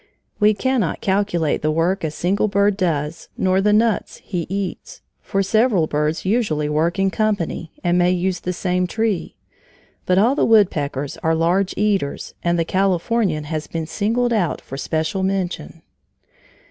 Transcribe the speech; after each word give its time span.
We 0.39 0.55
cannot 0.55 0.99
calculate 0.99 1.61
the 1.61 1.69
work 1.69 2.03
a 2.03 2.09
single 2.09 2.47
bird 2.47 2.75
does 2.75 3.29
nor 3.37 3.61
the 3.61 3.71
nuts 3.71 4.17
he 4.23 4.47
eats, 4.49 5.01
for 5.21 5.43
several 5.43 5.85
birds 5.85 6.25
usually 6.25 6.67
work 6.67 6.97
in 6.97 7.11
company 7.11 7.71
and 7.83 7.99
may 7.99 8.09
use 8.09 8.39
the 8.39 8.51
same 8.51 8.87
tree; 8.87 9.35
but 10.07 10.17
all 10.17 10.33
the 10.33 10.43
woodpeckers 10.43 11.17
are 11.17 11.35
large 11.35 11.75
eaters, 11.77 12.33
and 12.43 12.57
the 12.57 12.65
Californian 12.65 13.43
has 13.43 13.67
been 13.67 13.85
singled 13.85 14.33
out 14.33 14.59
for 14.59 14.75
special 14.75 15.21
mention. 15.21 15.83